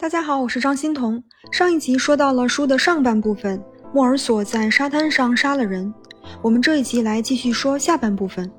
[0.00, 1.22] 大家好，我是张欣彤。
[1.52, 3.62] 上一集说到了书的上半部分，
[3.92, 5.92] 莫尔索在沙滩上杀了人。
[6.40, 8.50] 我们这一集来继续说下半部分。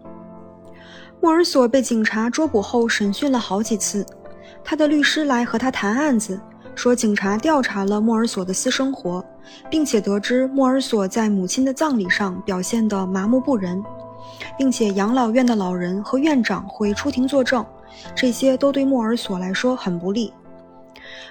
[1.20, 4.06] 莫尔索被警察捉捕后审讯了好几次，
[4.64, 6.40] 他的律师来和他谈案子，
[6.76, 9.26] 说警察调查了莫尔索的私生活，
[9.68, 13.84] 并且得知莫尔索在母亲的葬礼上表现得麻木不仁，
[14.60, 17.66] 并且养老院的老人和院长会出庭作证，
[18.14, 20.32] 这些都对莫尔索来说很不利。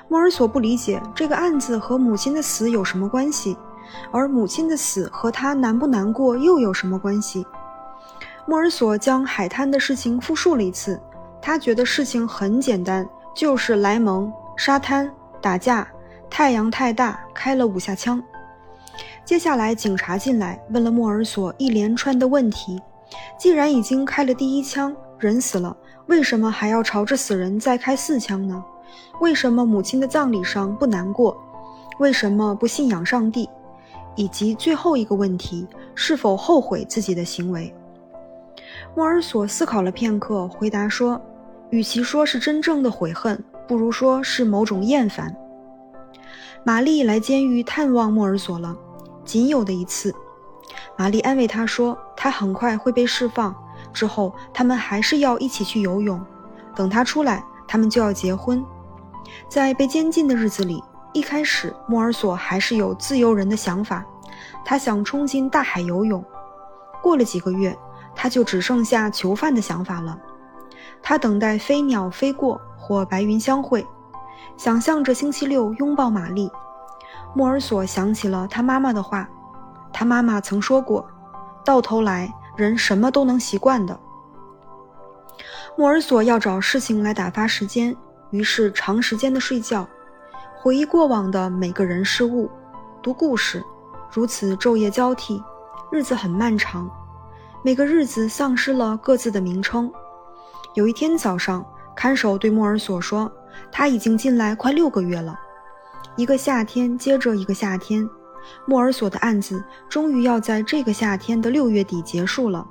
[0.09, 3.57] 莫尔索不理解这个案子和母亲的死有什么关系，
[4.11, 7.47] 而母亲的死和他难不难过又有什么关系？
[8.47, 11.01] 莫尔索将海滩的事情复述了一次，
[11.41, 15.09] 他觉得事情很简单，就是莱蒙、沙滩、
[15.41, 15.87] 打架、
[16.28, 18.23] 太阳太大，开了五下枪。
[19.25, 22.81] 接下来警察进来，问了莫尔索一连串的问题。
[23.39, 28.65] 既然已经开了第一枪，人死了，为什么还要朝着死人再开四枪呢？
[29.21, 31.37] 为什么母亲的葬礼上不难过？
[31.98, 33.48] 为什么不信仰上帝？
[34.17, 37.73] 以及最后一个问题，是否后悔自己的行为？
[38.95, 41.20] 莫尔索思考了片刻，回答说
[41.70, 45.34] ：“与其说是真正的悔恨，不如说是某种厌烦。”
[46.64, 48.77] 玛丽来监狱探望莫尔索了，
[49.25, 50.14] 仅有的一次。
[50.97, 53.55] 玛丽安慰他说：“他很快会被释放，
[53.92, 56.20] 之后他们还是要一起去游泳。
[56.75, 58.62] 等他出来，他们就要结婚。”
[59.48, 64.05] 在被监禁的日子里，一开始莫尔索还是有自由人的想法，
[64.64, 66.25] 他想冲进大海游泳。
[67.03, 67.77] 过了几个月，
[68.14, 70.19] 他就只剩下囚犯的想法了。
[71.03, 73.86] 他等待飞鸟飞过或白云相会，
[74.56, 76.51] 想象着星期六拥抱玛丽。
[77.34, 79.28] 莫尔索想起了他妈妈的话，
[79.92, 81.08] 他妈妈曾说过
[81.64, 83.98] ：“到头来，人什么都能习惯的。”
[85.78, 87.97] 莫尔索要找事情来打发时间。
[88.31, 89.86] 于是，长时间的睡觉，
[90.56, 92.48] 回忆过往的每个人事物，
[93.03, 93.62] 读故事，
[94.12, 95.42] 如此昼夜交替，
[95.91, 96.89] 日子很漫长。
[97.63, 99.92] 每个日子丧失了各自的名称。
[100.74, 101.64] 有一天早上，
[101.96, 103.30] 看守对莫尔索说
[103.73, 105.39] ：“他已经进来快六个月了，
[106.17, 108.08] 一个夏天接着一个夏天，
[108.64, 112.64] 莫尔索的案子终于要在这个夏天的六月底结束了。”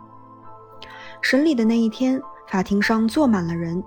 [1.22, 3.84] 审理的那一天，法庭上坐满了人。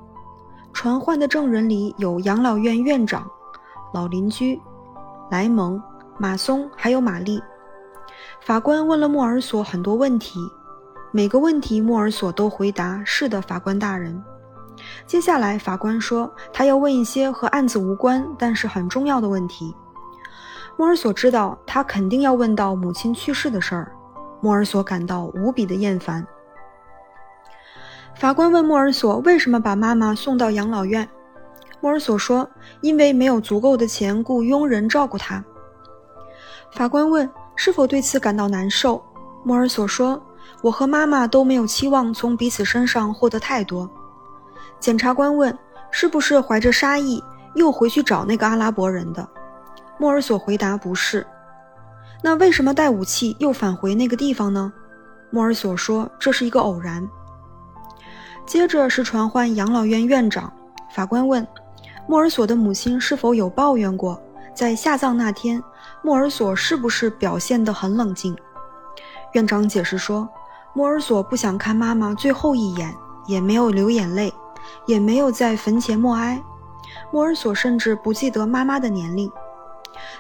[0.73, 3.31] 传唤的证人里有养老院院长、
[3.93, 4.61] 老邻居
[5.31, 5.81] 莱蒙、
[6.19, 7.41] 马松，还有玛丽。
[8.41, 10.41] 法官问了莫尔索很多问题，
[11.13, 14.23] 每个问题莫尔索都回答是的，法官大人。
[15.07, 19.75] 接下来，法官说他要问一些和案子无关但是很重要的问题。
[20.77, 23.93] 莫尔索知道他肯定要问到母亲去世的事儿，
[24.41, 26.27] 莫尔索感到无比的厌烦。
[28.23, 31.09] 法官问莫尔索：“为什么把妈妈送到养老院？”
[31.83, 32.49] 莫尔索说
[32.81, 35.45] ：“因为没有足够的钱雇佣人照顾她。”
[36.71, 39.05] 法官问：“是否对此感到难受？”
[39.43, 40.23] 莫尔索说
[40.63, 43.91] ：“我和妈妈都没有期望从彼此身上获得太多。”
[44.79, 45.59] 检察官问
[45.91, 47.21] ：“是不是怀着杀意
[47.57, 49.29] 又回去找那个阿拉伯人的？”
[49.99, 51.27] 莫尔索回答：“不是。”
[52.23, 54.73] 那为什么带武器又返回那个地方呢？
[55.31, 57.05] 莫尔索说：“这是一个偶然。”
[58.45, 60.53] 接着是传唤养老院院长。
[60.91, 61.47] 法官问
[62.07, 64.21] ：“莫尔索的母亲是否有抱怨过，
[64.55, 65.63] 在下葬那天，
[66.03, 68.37] 莫尔索是不是表现得很冷静？”
[69.33, 70.29] 院长解释说
[70.75, 72.95] ：“莫尔索不想看妈妈最后一眼，
[73.27, 74.31] 也没有流眼泪，
[74.87, 76.39] 也没有在坟前默哀。
[77.11, 79.31] 莫尔索甚至不记得妈妈的年龄。”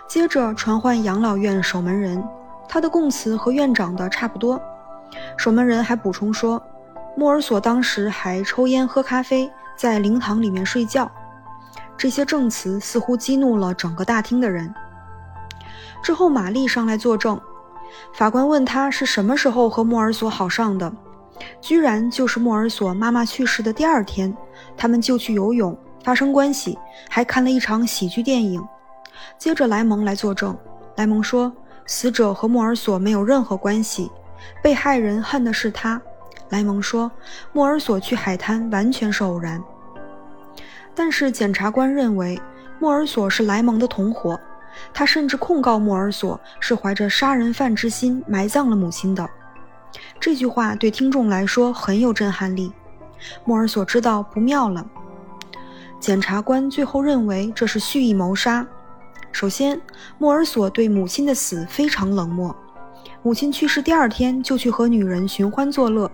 [0.08, 2.22] 接着传唤养老院守门人，
[2.68, 4.58] 他的供词和院长的差不多。
[5.36, 6.62] 守门人还补充说。
[7.14, 11.10] 莫尔索当时还抽烟喝咖啡，在灵堂里面睡觉。
[11.96, 14.72] 这些证词似乎激怒了整个大厅的人。
[16.02, 17.40] 之后，玛丽上来作证。
[18.14, 20.90] 法官问他是什么时候和莫尔索好上的，
[21.60, 24.34] 居然就是莫尔索妈妈去世的第二天，
[24.76, 26.78] 他们就去游泳，发生关系，
[27.10, 28.66] 还看了一场喜剧电影。
[29.38, 30.56] 接着，莱蒙来作证。
[30.96, 31.52] 莱蒙说，
[31.86, 34.10] 死者和莫尔索没有任何关系，
[34.62, 36.00] 被害人恨的是他。
[36.52, 37.10] 莱蒙说
[37.50, 39.58] ：“莫尔索去海滩完全是偶然。”
[40.94, 42.38] 但是检察官认为
[42.78, 44.38] 莫尔索是莱蒙的同伙，
[44.92, 49.26] 他甚至控告莫尔索是怀着杀人犯之心埋葬了母亲的。
[50.20, 52.70] 这句话对听众来说很有震撼力。
[53.46, 54.86] 莫尔索知道不妙了。
[55.98, 58.66] 检察官最后认为这是蓄意谋杀。
[59.30, 59.80] 首先，
[60.18, 62.54] 莫尔索对母亲的死非常冷漠，
[63.22, 66.10] 母亲去世第二天就去和女人寻欢作乐。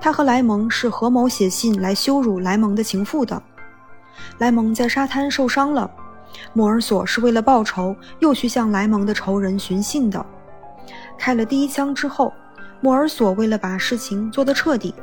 [0.00, 3.42] 他和莱蒙是合谋写信来羞辱莱蒙的情妇的。
[4.38, 5.90] 莱蒙在沙滩受伤了，
[6.52, 10.24] 莫尔索是为了报仇，又去向莱蒙的仇人寻衅的。
[11.16, 12.32] 开了第一枪之后，
[12.80, 14.94] 莫尔索为了把事情做得彻底，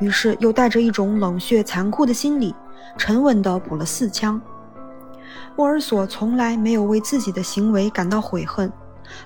[0.00, 2.54] 于是又带着一种冷血残酷的心理，
[2.98, 4.40] 沉稳地补了四枪。
[5.54, 8.72] 莫尔索从来没有为自己的行为感到悔恨，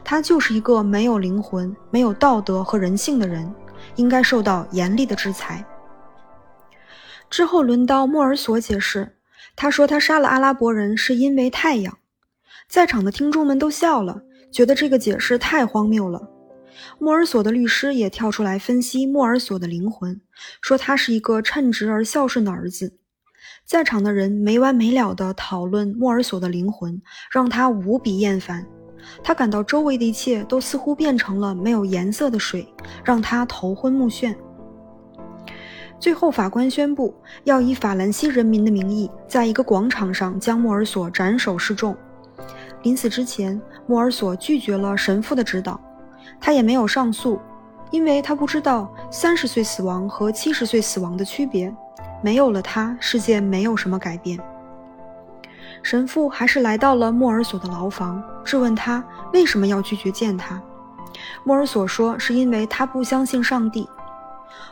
[0.05, 3.53] 他就是一个没有灵魂、没有道德和人性的人，
[3.95, 5.65] 应该受到严厉的制裁。
[7.31, 9.17] 之后轮到莫尔索解释，
[9.55, 11.99] 他说他杀了阿拉伯人是因为太阳。
[12.69, 14.23] 在场的听众们都笑了，
[14.53, 16.29] 觉得这个解释太荒谬了。
[16.99, 20.21] 莫尔索的律师也跳出来分析莫尔索的灵魂，
[20.61, 22.99] 说他是一个称职而孝顺的儿子。
[23.65, 27.01] 在场的人没完没了地讨论莫尔索的灵魂，
[27.31, 28.67] 让他无比厌烦。
[29.23, 32.67] 他感到周围的一切都似乎变成了没有颜色的水，
[33.05, 34.35] 让他头昏目眩。
[35.99, 37.15] 最后，法官宣布
[37.45, 41.97] 要以法兰西人民的名义，在一个广场上将莫尔索斩首示众。
[42.83, 45.81] 临死之前，莫尔索拒绝了神父的指导，
[46.39, 47.41] 他也没有上诉，
[47.91, 51.75] 因为他不知道三十岁死亡和七十岁死亡的区别。
[52.23, 54.39] 没有了他，世界没有什么改变。
[55.87, 60.61] 神父还是来到了莫尔索的牢房，质问他为什么要拒绝见他。
[61.45, 63.89] 莫尔索说：“是因为他不相信上帝。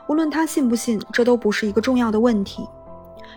[0.09, 2.69] 无论他信不信，这都不是一个重要的问题。”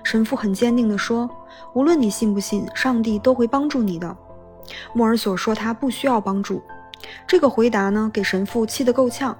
[0.01, 1.29] 神父很坚定地说
[1.73, 4.17] ：“无论你信不信，上帝都会帮助你的。”
[4.91, 6.59] 莫尔索说：“他不需要帮助。”
[7.27, 9.37] 这个回答呢，给神父气得够呛。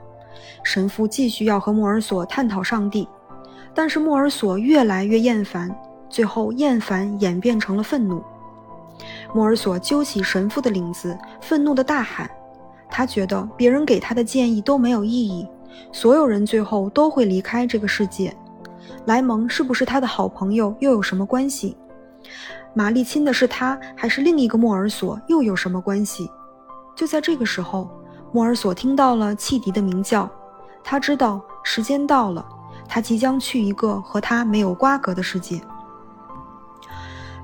[0.61, 3.09] 神父继续要和莫尔索探讨上帝。
[3.73, 5.75] 但是莫尔索越来越厌烦，
[6.09, 8.23] 最后厌烦演变成了愤怒。
[9.33, 12.29] 莫尔索揪起神父的领子，愤怒地大喊
[12.89, 15.47] ：“他觉得别人给他的建议都没有意义，
[15.91, 18.35] 所有人最后都会离开这个世界。
[19.05, 21.77] 莱蒙是不是他的好朋友又有什么关系？
[22.73, 26.29] 玛丽亲的是他还是另一个莫尔索又有什么关系？”
[26.95, 27.89] 就在这个时候，
[28.31, 30.27] 莫尔索听到了汽笛的鸣叫，
[30.83, 32.43] 他知道时间到了。
[32.89, 35.61] 他即将去一个和他没有瓜葛的世界。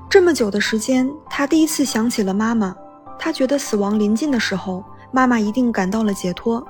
[0.08, 2.74] 这么久的时间，他第一次想起了妈妈。
[3.18, 6.64] 他觉得死亡临近的时候，妈妈一定感到了解脱。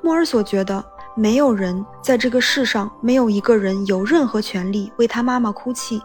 [0.00, 6.02] 莫尔索觉得，没有人在这个世上，没有一个人有任何权利为他妈妈哭泣。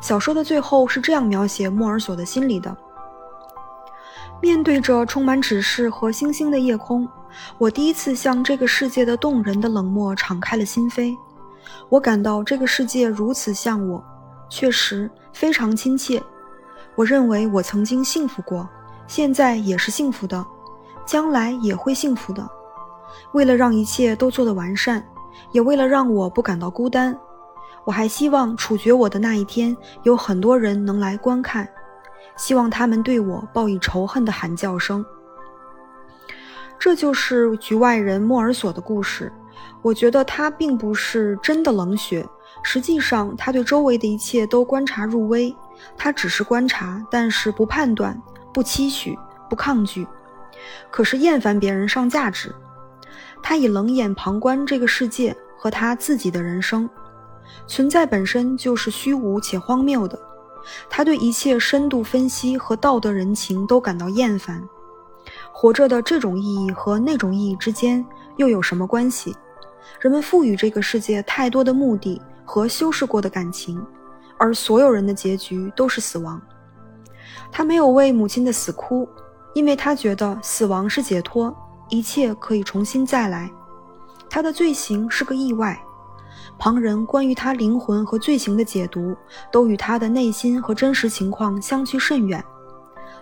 [0.00, 2.76] 小说的最后是这样描写莫尔索的心理的：
[4.42, 7.08] 面对着充满指示和星星的夜空。
[7.58, 11.16] 我第一次向这个世界的动人的冷漠敞开了心扉，
[11.88, 14.02] 我感到这个世界如此像我，
[14.54, 16.22] 确实非常亲切。
[16.94, 18.68] 我认为我曾经幸福过，
[19.08, 20.46] 现在也是幸福的，
[21.04, 22.48] 将来也会幸福的。
[23.32, 25.04] 为了让一切都做得完善，
[25.50, 27.18] 也为了让我不感到孤单，
[27.84, 31.68] 我还希望处决我的那一天有很多人能来观看，
[32.36, 35.04] 希望他们对我报以仇恨的喊叫声。
[36.78, 39.32] 这就是局外人莫尔索的故事。
[39.82, 42.24] 我觉得他并不是真的冷血，
[42.64, 45.54] 实际上他对周围的一切都观察入微。
[45.96, 48.20] 他只是观察，但是不判断、
[48.52, 49.16] 不期许、
[49.48, 50.04] 不抗拒。
[50.90, 52.52] 可是厌烦别人上价值。
[53.42, 56.88] 他以冷眼旁观这个世界和他自己的人生。
[57.66, 60.18] 存在本身就是虚无且荒谬的。
[60.88, 64.66] 他对一切深度分析和道德人情都感到厌烦。
[65.52, 68.04] 活着的这种意义和那种意义之间
[68.36, 69.36] 又有什么关系？
[70.00, 73.84] 人们赋予这个世界太多的目的和修饰过的感情，
[74.38, 76.40] 而所有人的结局都是死亡。
[77.50, 79.08] 他没有为母亲的死哭，
[79.54, 81.54] 因为他觉得死亡是解脱，
[81.88, 83.50] 一切可以重新再来。
[84.28, 85.80] 他的罪行是个意外，
[86.58, 89.16] 旁人关于他灵魂和罪行的解读
[89.50, 92.44] 都与他的内心和真实情况相去甚远，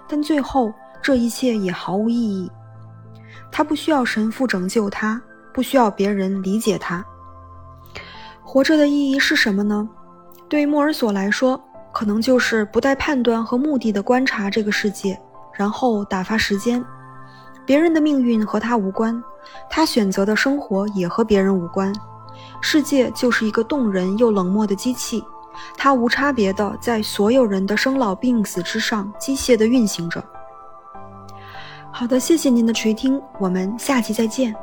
[0.09, 0.73] 但最后。
[1.05, 2.49] 这一切也毫无意义。
[3.51, 5.21] 他不需要神父拯救他，
[5.53, 7.05] 不需要别人理解他。
[8.45, 9.89] 活着的意义是什么呢？
[10.49, 11.59] 对莫尔索来说，
[11.93, 15.19] 可能就是不带判断和目的的观察这个世界，
[15.55, 16.85] 然后打发时间。
[17.65, 19.23] 别人的命运和他无关，
[19.71, 21.93] 他选择的生活也和别人无关。
[22.61, 25.25] 世界就是一个动人又冷漠的机器，
[25.77, 30.23] 它无差别的在所有人的生老病死之上机械地运行着。
[31.93, 34.55] 好的，谢谢您的垂听，我们下期再见。